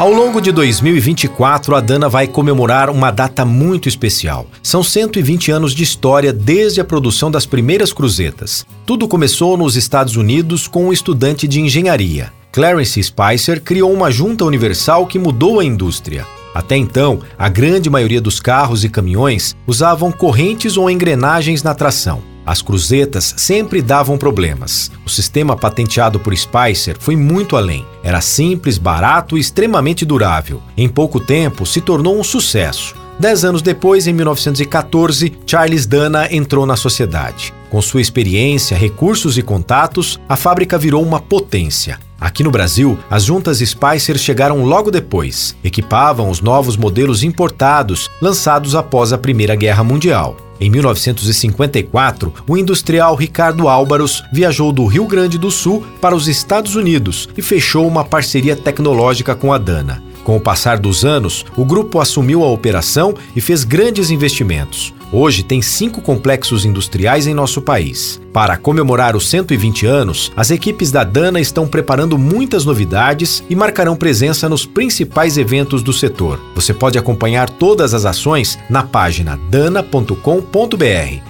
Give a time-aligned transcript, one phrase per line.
[0.00, 4.46] Ao longo de 2024, a Dana vai comemorar uma data muito especial.
[4.62, 8.64] São 120 anos de história desde a produção das primeiras cruzetas.
[8.86, 12.32] Tudo começou nos Estados Unidos com um estudante de engenharia.
[12.50, 16.26] Clarence Spicer criou uma junta universal que mudou a indústria.
[16.54, 22.29] Até então, a grande maioria dos carros e caminhões usavam correntes ou engrenagens na tração.
[22.50, 24.90] As cruzetas sempre davam problemas.
[25.06, 27.86] O sistema patenteado por Spicer foi muito além.
[28.02, 30.60] Era simples, barato e extremamente durável.
[30.76, 32.96] Em pouco tempo, se tornou um sucesso.
[33.20, 37.54] Dez anos depois, em 1914, Charles Dana entrou na sociedade.
[37.70, 42.00] Com sua experiência, recursos e contatos, a fábrica virou uma potência.
[42.20, 45.54] Aqui no Brasil, as juntas Spicer chegaram logo depois.
[45.62, 50.49] Equipavam os novos modelos importados, lançados após a Primeira Guerra Mundial.
[50.60, 56.74] Em 1954, o industrial Ricardo Álvaros viajou do Rio Grande do Sul para os Estados
[56.74, 60.02] Unidos e fechou uma parceria tecnológica com a Dana.
[60.22, 64.92] Com o passar dos anos, o grupo assumiu a operação e fez grandes investimentos.
[65.12, 68.20] Hoje tem cinco complexos industriais em nosso país.
[68.32, 73.96] Para comemorar os 120 anos, as equipes da Dana estão preparando muitas novidades e marcarão
[73.96, 76.38] presença nos principais eventos do setor.
[76.54, 80.14] Você pode acompanhar todas as ações na página dana.com.br.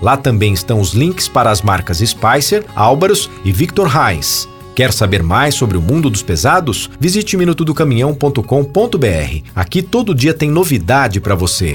[0.00, 4.48] Lá também estão os links para as marcas Spicer, Álvaros e Victor Heinz.
[4.76, 6.88] Quer saber mais sobre o mundo dos pesados?
[6.98, 9.42] Visite minutodocaminhão.com.br.
[9.54, 11.74] Aqui todo dia tem novidade para você.